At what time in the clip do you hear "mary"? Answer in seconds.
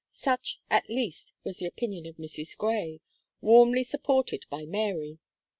4.65-5.19